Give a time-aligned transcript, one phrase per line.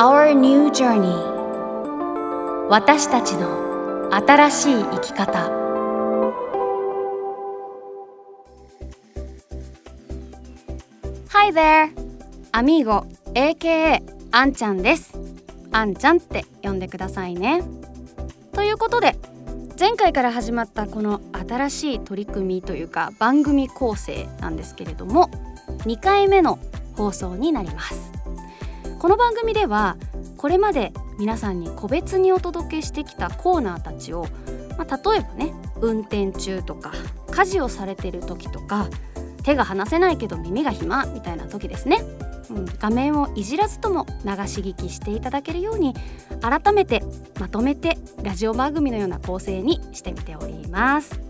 [0.00, 1.12] Our New Journey.
[2.68, 5.50] 私たちの新しい生き方。
[11.30, 11.90] Hi there!
[12.52, 14.00] アミーゴ AKA
[14.30, 15.18] あんちゃんです。
[15.72, 17.64] あんちゃんって呼んでくださいね。
[18.52, 19.16] ということで
[19.80, 25.28] 前回から始まったこの新しい取り組みというか番組構成なんですけれども
[25.86, 26.60] 2回目の
[26.94, 28.17] 放送になります。
[28.98, 29.96] この番組では
[30.36, 34.26] これまで皆さんに個別にお届けしてきたコーナーたちを、
[34.76, 36.92] まあ、例えばね運転中とか
[37.30, 38.88] 家事をされてる時とか
[39.44, 41.98] 手が離せないけど耳が暇みたいな時ですね、
[42.50, 45.94] うん、画面をいじらずとも流し聞きしていただけるように
[46.40, 47.04] 改めて
[47.38, 51.20] まとめてラジオ番組のような構成にしてみております。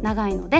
[0.00, 0.58] 長いので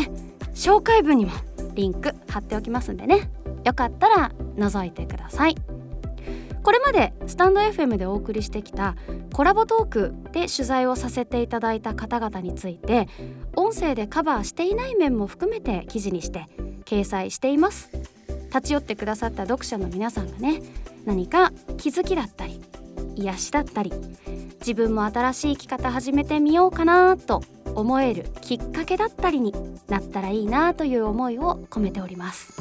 [0.55, 1.33] 紹介文にも
[1.75, 3.31] リンク貼っておきますんでね。
[3.65, 5.55] よかったら覗いてください。
[6.65, 8.97] これまでスタンド FM でお送りしてきた
[9.33, 13.09] コラボトークで取材をさせていただいた方々について
[13.55, 16.47] 音声でカバーしていない面も含めて記事にして
[16.85, 17.91] 掲載しています。
[18.49, 20.61] 立ち寄ってくださった読者の皆さんがね
[21.05, 22.61] 何か気づきだったり
[23.15, 23.93] 癒しだったり
[24.69, 27.43] 自分も新しい生き方始めてみようかなと
[27.75, 29.55] 思えるきっかけだったりに
[29.89, 32.53] なったらいいなという思いを込めております。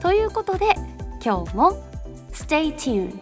[0.00, 0.74] ということで
[1.24, 1.80] 今日も
[2.32, 3.12] Stay tuned!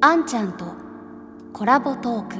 [0.00, 0.64] あんちゃんと
[1.52, 2.36] コラボトーク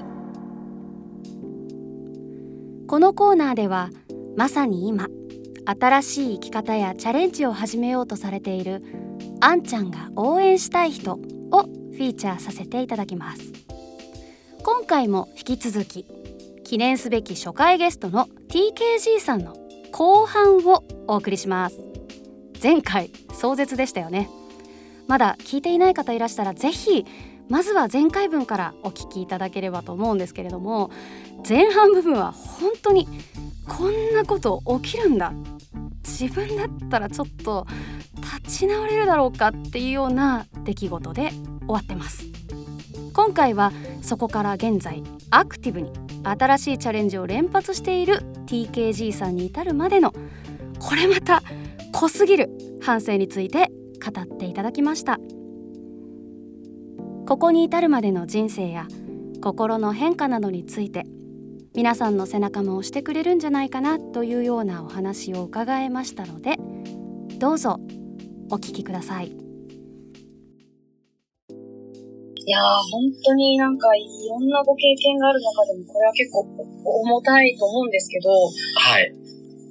[2.86, 3.90] このコーナーでは
[4.38, 5.08] まさに今
[5.78, 9.01] 新しい生き方やチャレンジを始めようとされている
[9.44, 13.42] あんちゃんが応援したい人をフィーチャーさせていただきます。
[14.62, 16.06] 今回も引き続き
[16.62, 19.56] 記念すべき初回ゲストの TKG さんの
[19.90, 21.84] 後半をお送りします。
[22.62, 24.30] 前回壮絶でしたよね。
[25.08, 27.04] まだ聞いていない方いらしたらぜひ
[27.48, 30.92] まずは前回分からお聞きいただければと思うんですけれども
[31.46, 33.08] 前半部分は本当に
[33.66, 35.32] こんなこと起きるんだ。
[36.04, 37.66] 自分だったらちょっと
[38.22, 42.26] 立ち直れるだろうかっていうような出来事で終わってます。
[43.12, 45.92] 今回はそこから現在アクティブに
[46.24, 50.12] 新しいチャレンジを連発している TKG さんに至るまでの
[50.78, 51.42] これまた
[51.92, 52.50] 濃すぎる
[52.80, 53.70] 反省について
[54.04, 55.18] 語っていただきました。
[57.26, 58.86] ここに至るまでの人生や
[59.42, 61.04] 心の変化などについて
[61.74, 66.56] 皆さんの背中も押してくれるんじゃないかなというようなお話を伺えましたので
[67.38, 67.80] どうぞ
[68.52, 69.32] お聞きくださいい
[72.50, 76.40] やー本当になんかいろんなご経験がある中でもこれは結構
[76.84, 79.14] 重たいと思うんですけど、はい。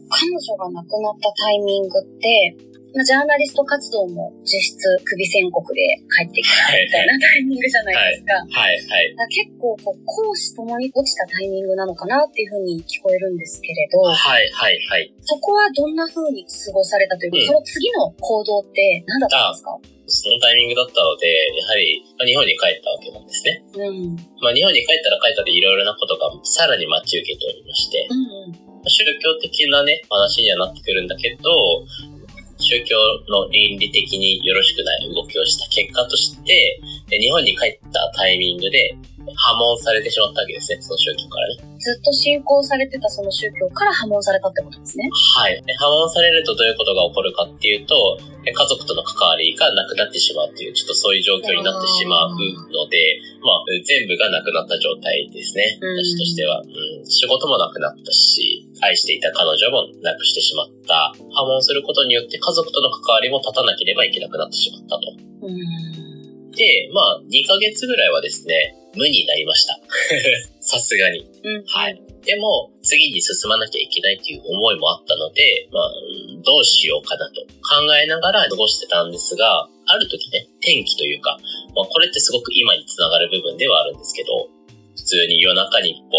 [0.09, 2.57] 彼女が亡くなったタイミングって
[2.93, 5.79] まあ、ジャーナリスト活動も実質首宣告で
[6.11, 8.33] 帰ってきたみたいなタイミングじゃないですか。
[8.35, 14.01] はい、はい、結構こう、講師ともに落ちたタイミングなのかなっていうふうに聞こえるんですけれど。
[14.01, 15.13] はい、はい、はい。
[15.21, 19.79] そこはどんな風に過ごされたというか、うん、その次の行動って何だったんですか？
[20.11, 23.63] そのタイミングだったので、やはり、まあ、日本に帰ったわけなんですね。
[23.71, 24.15] うん。
[24.43, 28.53] まあ日本に帰ったら帰ったでいろいろなことがさらに待ち受けておりまして、うんうん、
[28.83, 31.47] 宗教的なね、話にはなってくるんだけど、
[32.61, 32.95] 宗教
[33.29, 36.79] の倫理的によろしくない動きをした結果として、
[37.09, 38.95] 日本に帰ったタイミングで
[39.35, 41.71] 破門されてしまったわけですね、その宗教からね。
[41.81, 45.09] ずっと信仰されてたその宗教から破門されたってことですね。
[45.37, 45.61] はい。
[45.77, 52.37] 破門されるとどういうことが起こるかっていうと、家族との関わりがなくなってしまうっていう、ちょっとそういう状況になってしまうの
[52.89, 55.77] で、まあ、全部がなくなった状態ですね。
[55.81, 56.61] 私としては。
[56.61, 61.13] うん、仕事もなくなったし、愛していた彼女も亡くしてしまった。
[61.33, 65.13] 破門することによって家族との関わりも立たなければいけなくなってしまったと。
[66.51, 69.79] で、まあ、2ヶ月ぐらいはですね、無になりました。
[70.59, 71.25] さすがに。
[71.43, 72.01] うん、はい。
[72.25, 75.91] でも、次に進まなきゃいけないっていう思いもあったので、まあ、
[76.43, 81.39] どうしようかなと考えながら過ごしてたんですが、ある時ね、天気というか、
[81.75, 84.49] まあ、これってすごく今につながる部分ではあるんですけど、
[84.95, 86.17] 普通に夜中にぼ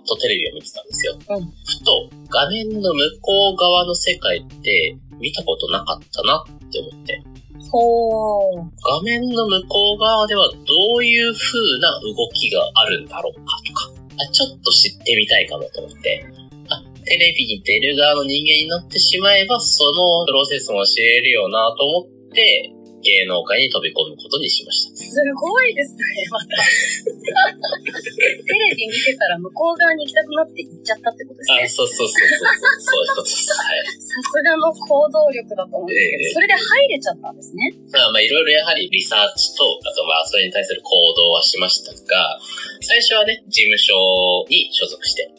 [0.00, 1.14] ーっとテレビを見てたんですよ。
[1.14, 7.22] うん、ふと、画面の向こう側の世界って見たことなかったなって思って。
[7.70, 8.68] ほー。
[8.84, 10.56] 画面の向こう側ではど
[10.98, 13.90] ういう風な動きがあるんだろうかとか、
[14.20, 16.24] あちょっと知ってみたいかもと思って、
[16.70, 22.72] あ、テレビに出る側の人間になってしまえば、そのプロセスも知れるよなと思って、
[23.02, 24.96] 芸能界に飛び込むことにしました。
[24.96, 26.46] すごいですね、また。
[28.18, 31.62] テレビ見てたら向こう側に行きたくなって行っちゃったってことですね。
[31.62, 32.38] あ、そうそうそうそう。
[32.80, 33.52] そういうことです。
[33.54, 33.86] はい。
[33.86, 37.74] さすがの行動力だと思うんですけど、えー、それで入れちゃったんですね。
[37.92, 42.40] まあまあいろいろやはりリサーチと、あとまあそれに対する行動はしましたが、
[42.82, 43.94] 最初はね、事務所
[44.50, 45.30] に所属して、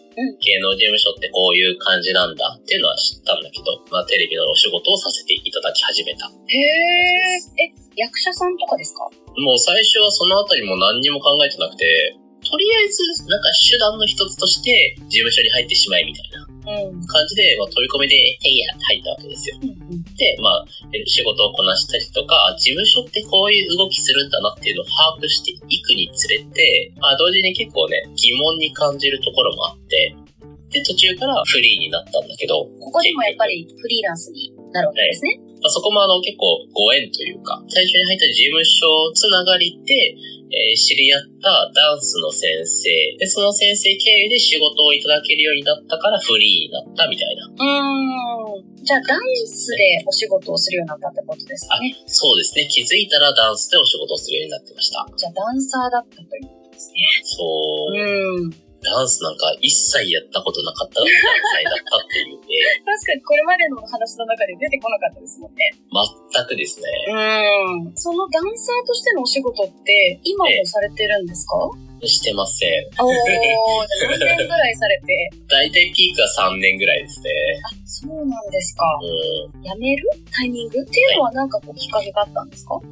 [0.42, 6.27] 芸能事務所ってこういう感じなんだっていうのは知ったんだけど、まあテレビのお仕事をさせていただき始めた。
[6.27, 7.66] へえ。
[7.66, 9.07] え、役者さんとかですか？
[9.38, 16.48] もう最初はそのあたりも何にも考えてなくて、とりあえずなんか手段の一つとして事務所に入ってしまえみたいな。
[16.63, 19.57] 感じで、まあ、飛び込みで、へいやって入ったわけですよ。
[19.61, 20.65] うんうん、で、まあ、
[21.06, 30.15] 仕事をこなしたりとか、事務所ってこういう動きするんだなっていうのを把握していくにつれて、まあ、同時に結構ね、疑問に感じるところもあって、
[30.69, 32.65] で、途中からフリーになったんだけど。
[32.79, 35.49] ここでもやっぱりフリーランスになるわけですね。
[35.61, 39.94] まあ、そこもあの結構ご縁というか、最初に入った事務所つながりで、
[40.50, 42.89] えー、知り合ったダンスの先生。
[43.19, 47.45] で、その先生経由で仕事をいただけるようになったからフリーになったみたいな。
[47.45, 47.51] う
[48.57, 48.83] ん。
[48.83, 51.94] じゃあダンスでお仕事をするようになったってことですかね。
[52.07, 52.67] そうですね。
[52.67, 55.05] 気づいたらダンスでお仕事をするようになってました。
[55.15, 57.01] じゃあダンサーだったということですね。
[57.23, 57.97] そう。
[57.97, 58.69] うん。
[58.81, 62.47] ダンスなんか一切やったことなかったダンサーだったっていうね。
[62.87, 65.71] 確かにこれまでの話の中で出てこなかったですもんね。
[66.33, 66.87] 全くですね。
[67.11, 67.95] うん。
[67.95, 71.55] そのダンサーとしてのお仕事って今もされてるんですか、
[72.07, 72.87] してません。
[73.03, 73.15] おー、
[74.07, 75.29] 何年ぐらいされて？
[75.49, 77.29] 大体ピークは3年ぐらいですね。
[77.65, 78.85] あ、そうなんですか。
[79.03, 79.63] うん。
[79.63, 80.07] 辞める？
[80.31, 80.81] タイミング？
[80.81, 82.83] っていうのはなんかこうきっかけがあったんですか、こ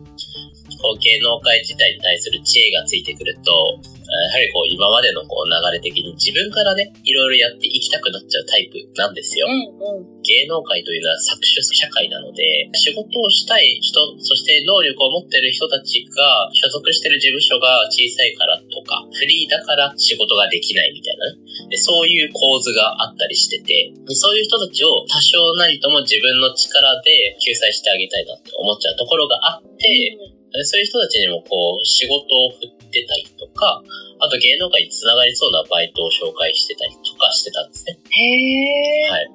[0.95, 9.47] う芸能界自体に対する知恵がついてくると、やはりこう今までのこう流れ的に自分からね、いろいろやっていきたくなっちゃうタイプなんですよ。
[9.47, 21.47] うんうん、芸能界というのは搾取社会なので、仕事をしたい人、そして能力を持ってる人たちが所属してる事務所が小さいからとか、フリーだから仕事ができないみたいなね。
[21.69, 33.83] でそういう構図があったりしてて、そういう人たちを多少なりとも自分の力で救済してあげたいなって思っちゃうところがあって、うんそういう人たちにもこう、仕事を振ってたりとか、
[34.19, 37.97] あと芸能界につながりそうなバイトを紹介してたりとかしてたんですね。
[37.99, 39.11] へー。
[39.11, 39.29] はい。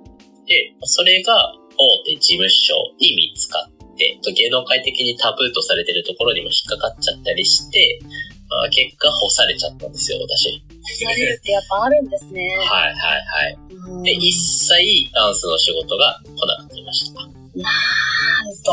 [0.47, 8.00] で、それが大手事務所に見つかって、芸能界的にタブーとされてるところにも引っかかっちゃったりして、
[8.49, 10.62] まあ、結果干されちゃったんですよ、私。
[10.82, 12.50] 干されるってやっぱあるんですね。
[12.69, 13.16] はいは
[13.50, 13.54] い
[13.95, 14.04] はい。
[14.04, 17.41] で、一切ダンスの仕事が来なくなりました。
[17.54, 18.73] なんと、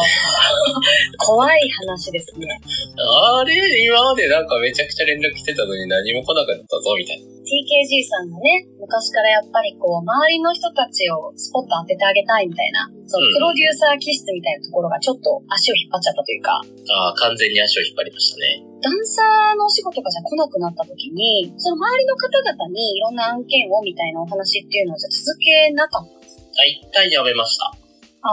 [1.19, 2.47] 怖い話ですね。
[2.95, 7.27] あれ今までなんかめちゃくちゃ連絡来てたのに何も来なかったぞ、みたいな。
[7.43, 16.61] TKG さんがね、昔からやっぱりこう、周りの人たちをスポット当ててあげたいみたいな、そのプロデューサー気質みたいなところがちょっと足を引っ張っちゃったというか。
[16.61, 18.63] ああ、完全に足を引っ張りましたね。
[18.79, 26.43] ダンサーのお仕事がじゃ来なくなった時に、その周りの方々にいろんな案件をみたいなお話っていうのはじゃ続けなかったんですか？
[26.63, 27.73] 一回やめました。
[28.21, 28.31] あ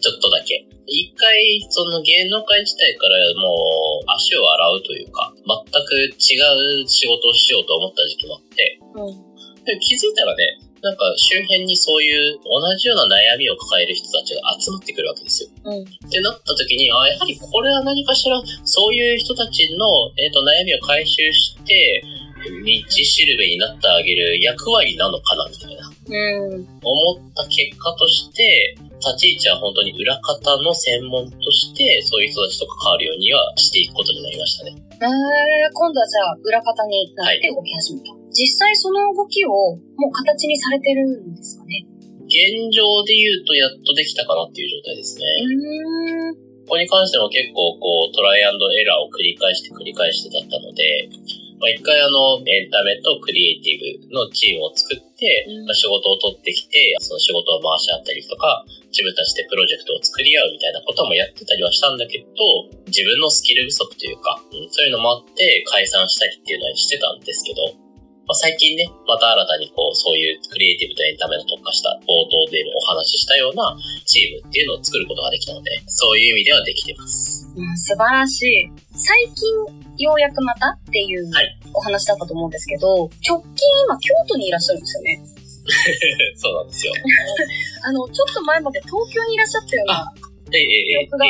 [0.00, 0.66] ちょっとだけ。
[0.86, 6.36] 一回、その芸能界自体からもう足を洗うというか、全く違
[6.82, 15.50] う仕事をしようと思った時期もあって、うん、で気づいたらね、なんか周辺にそういう同じような悩みを抱える人たちが集まってくるわけですよ。
[15.64, 19.86] うん、ってなった時に、あやはりこれは何かしら、そういう人たちの、
[20.16, 22.02] えーと、悩みを回収して、
[22.38, 25.90] 道しるべになってあげる役割なのかなみたいな。
[25.90, 34.74] うん、思った結果として、立ち位置は本当に裏方の専門として、そういう人たちと関わるようにはしていくことになりましたね。
[34.74, 38.10] えー、今度はじゃあ裏方になって動き始めた。
[38.10, 41.86] はい、実際その動きをもう形にされてるんですかね？
[42.26, 45.24] 現状で言うとやっとできたかなっていう状態ですね。
[45.46, 51.08] うんここに関しても結構こうトライアンドエラーを繰り返して繰り返してだったので、
[51.58, 55.66] まあ、一回あの、エンタメとクリエイティブのチームを作って、うん。
[55.66, 62.26] まあ、仕事を取ってきて、その仕事を回し合ったりとか、自分たちでプロジェクトを作り合うみたいなこともやってたりはしたんだけど、
[62.86, 67.87] 自分のスキル不足というか、うん、そういうのもあって解散したりっていうのはしてたんですけど、
[68.28, 73.72] まあ、最近ね、また新たにこう、そういうクリエイティブとエンタメの特化した冒頭でもお話ししたような
[74.04, 77.48] チームっていうのを作ることができたので、そういう意味ではできてます。
[77.56, 78.68] うん、素晴らしい。
[78.92, 81.24] 最近、ようやくまたっていう
[81.72, 83.40] お話だったと思うんですけど、直近
[83.88, 85.20] 今京都にいらっしゃるんですよね。
[86.36, 86.92] そうなんですよ。
[87.82, 91.26] あの、ちょっと前まで東京にいらっしゃったようなええ記憶が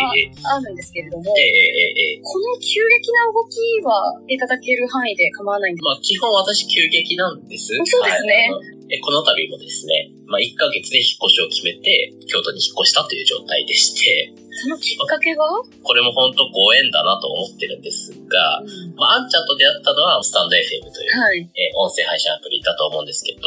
[0.54, 5.84] あるんですけれども、ええええこの急激な動きはいただける範囲で構わないんです。
[5.84, 7.74] まあ、基本私急激なんです。
[7.84, 8.50] そうですね。
[8.50, 14.32] はいこの度もですね、まあ、1ヶ月で引っ越しを決めて、京都に引っ越したという状態でして、
[14.64, 15.44] そのきっかけが、
[15.84, 18.16] これも本当ご縁だなと思ってるんですが、
[18.58, 18.96] うん。
[18.96, 21.44] まあ、あんちゃんと出会ったのはスタンド FM という、はい。
[21.52, 23.40] えー音声配信アプリだと思うんですけど、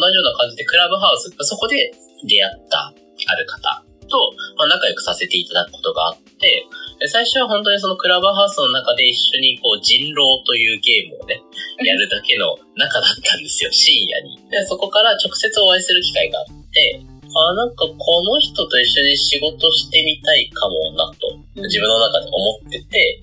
[0.00, 1.92] 同じような感じでクラブハウス、そこで
[2.24, 6.66] 出会ったある方と、まあ、仲良くさせていただくことがあって、
[6.98, 11.40] で最初は本当にそのクラブハウスの中で一緒にこう人狼というゲームをね、
[11.84, 14.36] やるだけの仲だったんですよ、深夜に。
[14.50, 17.00] で、そこから直接お会いする機会があって、
[17.34, 23.20] あ、なんかこの人と一緒に仕事してみたいかもなと、自分の中で思ってて、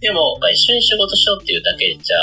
[0.00, 2.16] でも、まあ一緒に仕事しようっていうだけじゃ、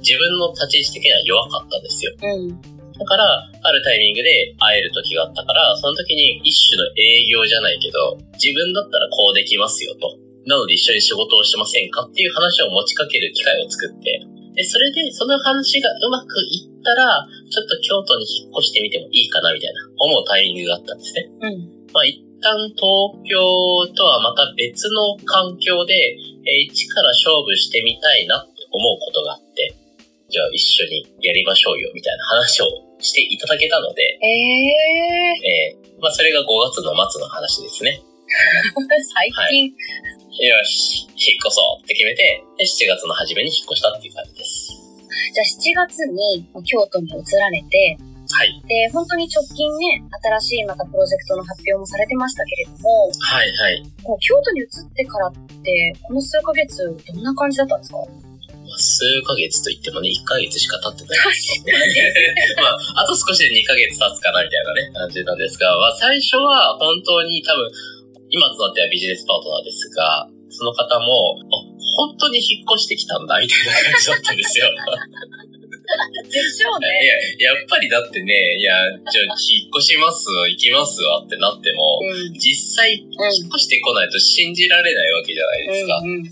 [0.00, 2.12] 自分の立ち位置的には弱かったんですよ。
[2.22, 2.79] うん。
[3.00, 10.20] だから、あるタイミングで会える時があったから、その時に一種の営業じゃないけど、自分だったらこうできますよと。
[10.44, 12.04] なので一緒に仕事をしませんか？
[12.04, 14.20] っていう話を持ちかける機会を作って、
[14.54, 21.28] で、それでその話がうまくいったら、ちょっと京都に引っ越してみてもいいかなみたいな思うタイミングがあったんですね。
[21.40, 21.88] うん。
[21.92, 23.40] まあ一旦東京
[23.96, 29.74] とはまた別の環境で、えー一から勝負してみたいなって思うことがあって、
[30.28, 32.66] じゃあ一緒にやりましょうよみたいな話を
[33.00, 38.00] していただけたので、えええーまあそれが5月の末の話ですね。
[39.12, 44.72] 最近、よし、引っ越そうって決めて、で7月の初めに引っ越したっていう感じです。
[45.34, 47.98] じゃあ7月に京都に移られて、
[48.32, 48.62] はい。
[48.66, 50.00] で、本当に直近ね、
[50.40, 53.82] 新しいまたプロジェクトの発表もされてましたけれども、はいはい。
[54.04, 56.78] こう京都に移ってからって、この数ヶ月、
[57.12, 57.98] どんな感じだったんですか？
[57.98, 58.06] まあ
[58.80, 61.74] 数ヶ月といってもね、1ヶ月しか経ってない確ですね。
[62.56, 67.70] まあ、あと少しで2ヶ月経つかなみたいなね、感じなんですが、まあ最初は本当に多分、
[68.30, 71.62] 今となってはビジネスパートナーですが、その方も、あ、
[71.96, 74.66] 本当に引っ越してきたんだ、みたいな感じだったんですよ。
[76.30, 76.86] でしょうね。
[77.38, 78.74] いや、やっぱりだってね、いや、
[79.10, 82.34] じゃあ引っ越します、行きますわってなっても、うん。
[82.34, 85.98] 実際引っ越してこないと信じられないわけじゃないですか。
[85.98, 86.24] うんうん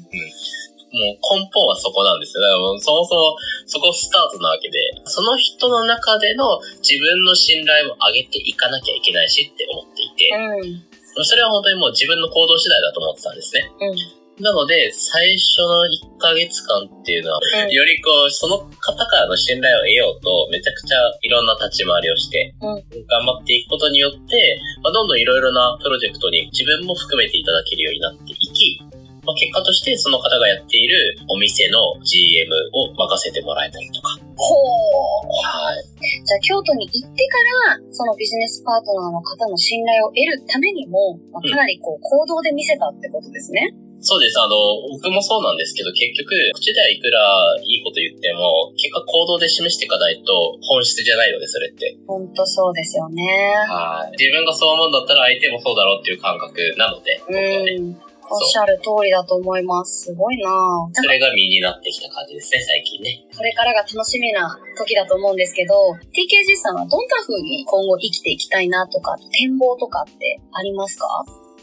[0.93, 2.43] もう根本はそこなんですよ。
[2.43, 11.25] だからもうそもそもそこスタートなわけで、その人の中での自分の信頼も上げていかなきゃいけないしって思っていて、うん。
[11.25, 13.71] それは本当にもう自分の行動次第だと思ってたんですね。
[13.81, 14.19] うん。
[14.39, 15.83] なので、最初の
[16.15, 22.79] 1ヶ月間っていうのは、うんよりこう、その方からの信頼を得ようと、めちゃくちゃいろんな立ち回りをして、うん
[23.09, 28.81] 頑張っていくことによって、まあ、どんどんいろいろなプロジェクトに自分も含めていただけるようになっていき、
[29.29, 30.97] まあ、結果としてその方がやっている
[31.29, 34.17] お店の GM を任せてもらえたりとか。
[34.41, 35.29] ほう。
[35.45, 35.85] はい。
[36.01, 37.37] じゃあ京都に行ってか
[37.69, 43.69] ら、そのビジネスパートナーの方の信頼を得るためにも、まあかなりこう行動で見せたってことですね。
[44.01, 44.41] そうです。
[44.41, 44.55] あの、
[44.95, 47.19] 僕もそうなんですけど、結局、口ではいくら
[47.61, 51.99] いいこと言っても、結果行動で示していかないと本質じゃないので、それって。
[52.07, 53.25] ほんとそうですよね。
[53.69, 54.17] はい。
[54.17, 58.08] 自分がそう思うんだったら相手もそうだろうっていう感覚なので、僕はね。
[58.31, 58.37] うん。
[58.37, 60.07] おっしゃる通りだと思います。
[60.07, 60.89] すごいなぁ。
[60.93, 63.25] それが身になってきた感じですね、最近ね。
[63.37, 65.75] これからが楽しみな時だと思うんですけど、
[66.13, 71.07] TKG さんはどんな風に今後生きていきたいなとか、展望とかってありますか？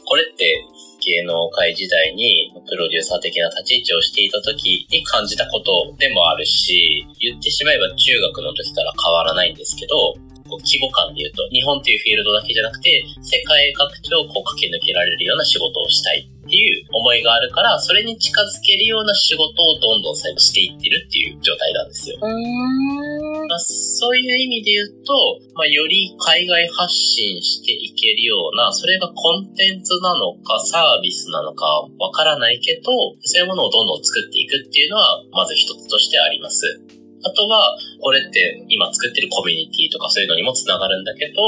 [0.08, 0.62] これって
[1.02, 10.14] 芸能界時代にプロデューサー的な立ち位置をしていた時に感じたことでもあるし、言ってしまえば中学の時から変わらないんですけど、
[10.46, 22.18] こう規模感で言うと、日本っていうフィールドだけじゃなくて、世界各地をこう駆け抜けられるような仕事をしたいっていう思いがあるから、それに近づけるような仕事をどんどん最後していってるっていう状態なんですよ。
[22.22, 25.14] まあ、そういう意味で言うと、
[25.56, 31.66] まあ、より海外発信していけるような、それがコンテンツなのかサービスなのか
[32.00, 36.82] わからないけど、そういうものをどんどん作っていくっていうのは、まず一つとしてあります。
[37.25, 41.42] あとは、これって今作ってるコミュニティとかそういうのにもつながるんだけど、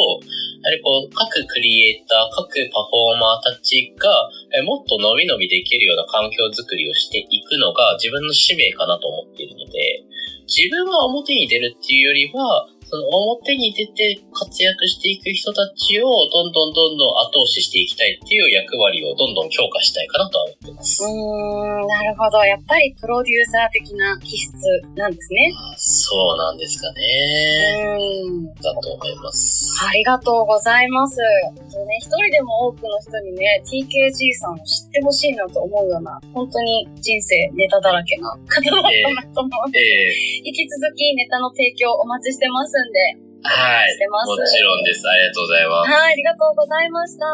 [0.64, 10.04] やはりこう、各クリエイター、各パフォーマーたちが、えもっと伸び伸びできるような環境づくりをしていくのが自分の使命かなと思っているので、
[10.48, 21.03] 自分は表に出るっていうよりは、その表に出て活躍していく人たちをどんどんどんどん後押ししていきたいっていう役割をどんどん強化したいかなとは思ってます。
[21.03, 22.39] うーん、なるほど。
[22.46, 24.53] やっぱりプロデューサー的な気質
[24.96, 25.53] なんですね。
[25.75, 27.84] そうなんですかね。
[28.24, 28.53] うん。
[28.56, 29.67] だと思います。
[29.84, 31.17] ありがとうございます。
[31.17, 43.00] ね、一人でも多くの人にね、TKG さんを知ってほしいなと思うような、本当に人生ネタだらけな方だったなと思うので、えー、引き続きネタの提供お待ちしてますんで、
[43.43, 43.91] はい。
[43.91, 44.29] してます。
[44.29, 45.07] もちろんです。
[45.07, 45.91] ありがとうございます。
[45.91, 47.25] はい、ありがとうございました。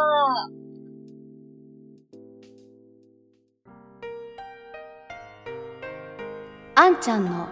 [6.75, 7.47] あんちゃんの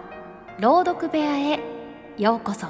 [0.58, 1.60] 朗読部屋へ
[2.18, 2.66] ようこそ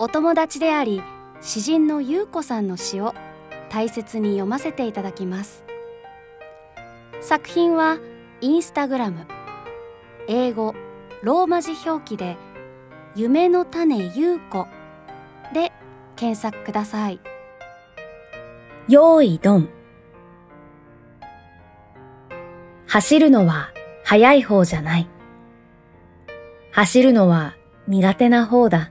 [0.00, 1.00] お友達であり
[1.40, 3.14] 詩人のゆうこさんの詩を
[3.70, 5.64] 大切に読ませていただきます
[7.20, 7.98] 作品は
[8.40, 9.26] インスタグラム
[10.26, 10.74] 英語
[11.22, 12.36] ローマ字表記で
[13.16, 14.66] 「夢の種優子
[15.52, 15.72] で
[16.16, 17.20] 検索ください。
[18.88, 19.68] 用意ドン。
[22.88, 23.72] 走るのは
[24.04, 25.08] 速い方じゃない。
[26.72, 27.54] 走るのは
[27.86, 28.90] 苦手な方だ。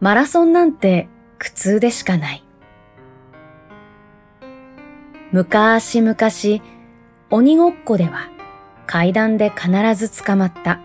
[0.00, 2.44] マラソンなんて苦痛でしかない。
[5.32, 6.16] 昔々、
[7.30, 8.30] 鬼ごっこでは
[8.86, 10.80] 階段で必ず捕まった。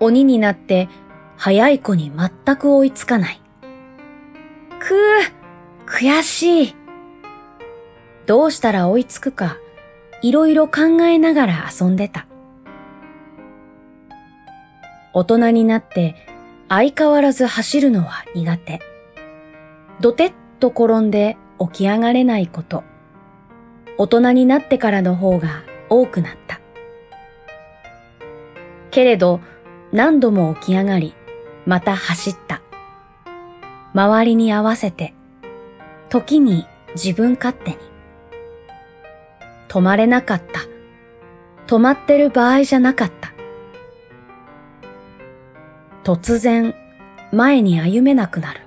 [0.00, 0.88] 鬼になって
[1.36, 3.40] 早い子に全く追いつかない。
[4.78, 6.74] くぅ、悔しい。
[8.26, 9.58] どうしたら追いつくか、
[10.22, 12.26] いろいろ考えながら遊んでた。
[15.12, 16.14] 大人になって
[16.68, 18.80] 相変わらず走るのは苦手。
[20.00, 22.84] どてっと転んで起き上がれないこと。
[23.98, 26.60] 大人になってからの方が多くなった。
[28.90, 29.40] けれど、
[29.92, 31.14] 何度も起き上がり、
[31.66, 32.62] また走った。
[33.92, 35.14] 周りに合わせて、
[36.08, 37.76] 時に自分勝手に。
[39.68, 40.60] 止まれなかった。
[41.66, 43.32] 止まってる場合じゃなかった。
[46.04, 46.74] 突然、
[47.32, 48.60] 前に歩めなくなる。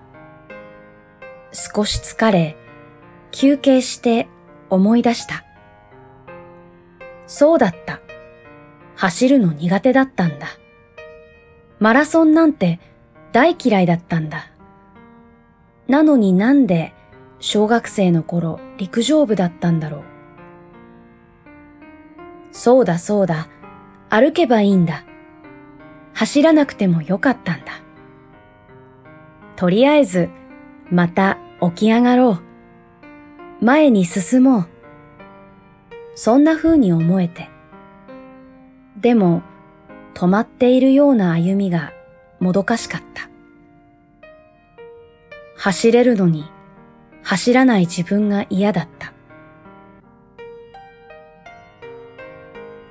[1.52, 2.58] 少し疲れ、
[3.32, 4.28] 休憩して
[4.70, 5.44] 思い出した。
[7.28, 8.02] そうだった。
[8.96, 10.48] 走るの苦手だったんだ。
[11.84, 12.80] マラソンなんて
[13.34, 14.50] 大嫌いだったんだ。
[15.90, 16.94] なのになんで
[17.40, 20.04] 小学生の頃陸上部だったんだろう。
[22.54, 23.50] そうだそうだ、
[24.10, 25.04] 歩けばいいんだ。
[26.14, 27.74] 走らなくてもよかったんだ。
[29.58, 30.30] とりあえず、
[30.90, 32.40] また起き上がろ
[33.62, 33.66] う。
[33.66, 34.68] 前に進もう。
[36.16, 37.50] そんな風に思えて。
[39.02, 39.42] でも、
[40.14, 41.94] 止まっているような歩みが
[42.40, 43.30] もどかしかった。
[45.56, 46.46] 走れるのに
[47.24, 49.14] 走らない自分が嫌だった。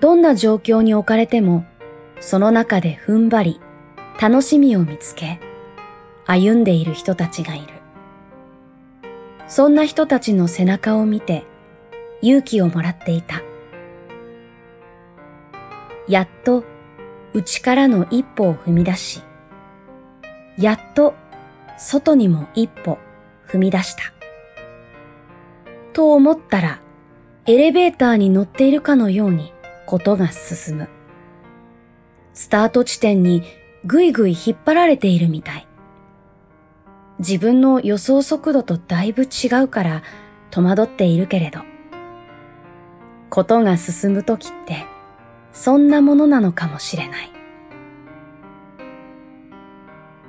[0.00, 1.64] どんな状況に置かれても
[2.18, 3.60] その中で踏ん張り
[4.20, 5.38] 楽しみを見つけ
[6.26, 7.66] 歩んでいる人たちがいる。
[9.48, 11.44] そんな人たちの背中を見て
[12.22, 13.42] 勇気をもらっていた。
[16.08, 16.64] やっと
[17.34, 19.22] 内からの一歩を踏み出し、
[20.58, 21.14] やっと
[21.78, 22.98] 外にも一歩
[23.48, 24.02] 踏み出した。
[25.92, 26.80] と思ったら、
[27.46, 29.52] エレベーターに乗っているかのように
[29.86, 30.88] ことが進む。
[32.34, 33.42] スタート地点に
[33.84, 35.66] ぐいぐい引っ張られているみたい。
[37.18, 40.02] 自分の予想速度とだいぶ違うから
[40.50, 41.60] 戸惑っているけれど、
[43.28, 44.86] ことが進むときって
[45.52, 47.30] そんなものなのかもしれない。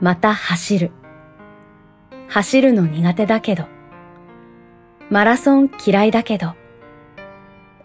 [0.01, 0.91] また走る。
[2.27, 3.65] 走るの苦手だけど、
[5.09, 6.55] マラソン嫌いだけど、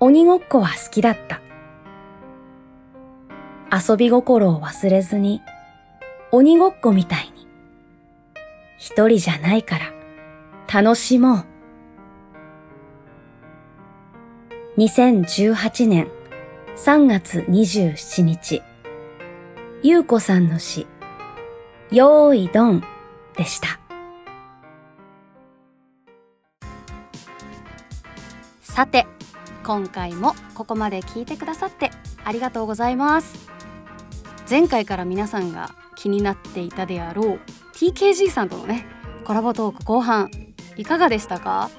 [0.01, 1.41] 鬼ごっこは好きだった。
[3.71, 5.43] 遊び心を忘れずに、
[6.33, 7.47] 鬼ごっこみたいに、
[8.79, 9.93] 一人じゃないから
[10.83, 11.45] 楽しもう。
[14.79, 16.09] 2018年
[16.79, 18.63] 3月27日、
[19.83, 20.87] ゆうこさんの詩、
[21.91, 22.85] よーいどん
[23.37, 23.81] でした。
[28.63, 29.09] さて、
[29.65, 31.91] 今回もここまで聞いてくださって
[32.25, 33.49] ありがとうございます。
[34.49, 37.41] 前回から皆さんが気になっていたであろう
[37.75, 38.87] TKG さんとのね、
[39.25, 40.31] コラボトーク後半
[40.77, 41.71] いかがでしたか？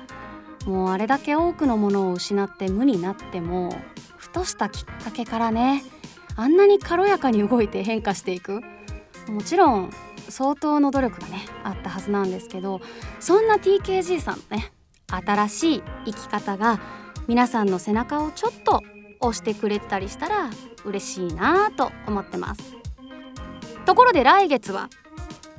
[0.66, 3.74] もうあれだけ多くのものを失って無になっても
[4.30, 5.84] ふとしたきっかけからね
[6.36, 8.62] あんなに軽やかに動いて変化していく。
[9.28, 9.92] もちろん
[10.30, 12.82] 相当の努力がねあったはずなんですけど
[13.20, 14.72] そんな TKG さんのね
[15.08, 16.80] 新しい生き方が
[17.28, 18.82] 皆さんの背中をちょっと
[19.20, 20.50] 押してくれたりしたら
[20.86, 22.76] 嬉しいなと思ってます。
[23.86, 24.89] ところで来月は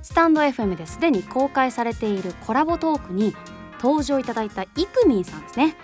[0.03, 3.35] スタンド FM ですでに公開されているコラボトークに
[3.81, 5.77] 登場いただいたイクミンさんですね。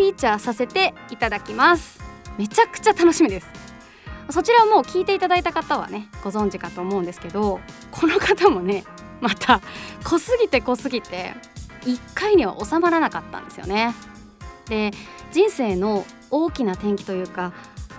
[0.00, 2.00] フィーチャーさせていただきます。
[2.38, 3.46] めちゃくちゃ楽しみです。
[4.30, 7.60] そちらをもう聞いていただいた方はねご存知かと思うんですけど
[7.90, 8.84] この方もね
[9.20, 9.60] また
[10.04, 11.34] 濃すぎて濃すぎて
[11.82, 13.94] 1回には収まらなかったんですよね。
[14.70, 14.90] で
[15.32, 17.52] 人生の大きな転機というか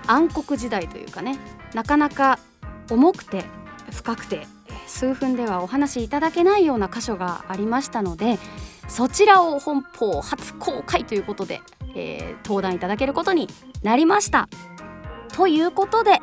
[0.08, 1.38] 暗黒時代というかね
[1.76, 2.40] なかなか
[2.90, 3.46] 重くて
[3.92, 4.48] 深くて
[4.88, 8.40] 数分ではお話しいただけないような箇所がありましたので
[8.88, 11.62] そちらを本邦初公開ということで、
[11.96, 13.48] えー、登壇いただけることに
[13.84, 14.48] なりました。
[15.36, 16.20] ということで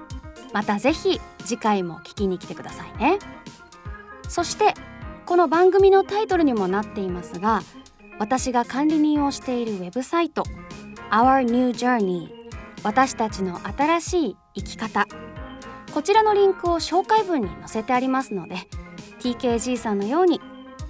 [0.53, 3.19] また是非次回も聞きに来てくださいね。
[4.29, 4.75] そして
[5.25, 7.63] この番組のタイトルにもなっていますが
[8.19, 10.43] 私が管理人をしているウェブサイト
[11.11, 12.29] Our New Journey
[12.83, 15.07] 私たちの新しい生き方
[15.93, 18.57] こちらのリンクを紹介文に載せてありますので
[19.21, 20.41] TKG さんのように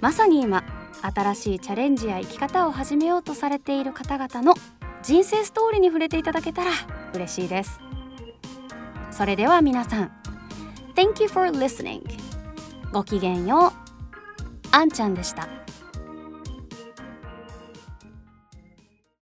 [0.01, 0.63] まさに今
[1.01, 4.53] 新しいチャレンジや生き方を始めようとされている方々の
[5.01, 6.71] 人生ストーリーに触れていただけたら
[7.13, 7.79] 嬉しいです。
[9.11, 10.11] それでは皆さん
[10.95, 12.01] Thank you for listening
[12.91, 13.71] ごきげんよう。
[14.71, 15.58] あんちゃんでした。